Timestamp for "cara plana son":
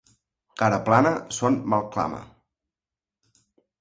0.61-1.59